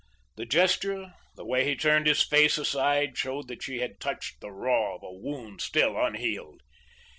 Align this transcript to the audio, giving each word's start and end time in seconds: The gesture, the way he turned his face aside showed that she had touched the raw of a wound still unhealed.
The 0.35 0.47
gesture, 0.47 1.13
the 1.35 1.45
way 1.45 1.63
he 1.63 1.75
turned 1.75 2.07
his 2.07 2.23
face 2.23 2.57
aside 2.57 3.15
showed 3.15 3.47
that 3.49 3.61
she 3.61 3.81
had 3.81 3.99
touched 3.99 4.39
the 4.41 4.49
raw 4.49 4.95
of 4.95 5.03
a 5.03 5.13
wound 5.13 5.61
still 5.61 5.95
unhealed. 5.95 6.61